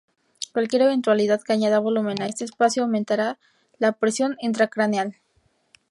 [0.51, 3.37] Cualquier eventualidad que añada volumen a este espacio aumentará
[3.77, 5.17] la presión intracraneal.